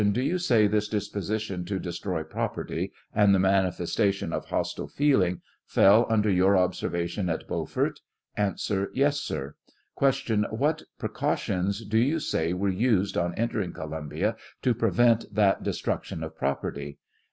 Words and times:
Do 0.13 0.23
you 0.23 0.39
say 0.39 0.65
this 0.65 0.87
disposition 0.87 1.63
to 1.65 1.77
destroy 1.77 2.23
property, 2.23 2.91
and 3.13 3.35
the 3.35 3.39
manifestation 3.39 4.33
of 4.33 4.45
hostile 4.45 4.87
feeling, 4.87 5.41
fell 5.67 6.07
under 6.09 6.27
your 6.31 6.57
observation 6.57 7.29
at 7.29 7.47
Beaufort? 7.47 7.99
A. 8.35 8.55
Yes, 8.95 9.19
sir. 9.19 9.55
Q. 9.99 10.45
What 10.49 10.81
precautions 10.97 11.85
do 11.85 11.99
you 11.99 12.17
say 12.17 12.51
were 12.51 12.69
used 12.69 13.15
on 13.15 13.35
enter 13.35 13.61
ing 13.61 13.73
Columbia 13.73 14.37
to 14.63 14.73
prevent 14.73 15.25
that 15.31 15.61
destruction 15.61 16.23
of 16.23 16.35
property? 16.35 16.97
A. 16.97 16.97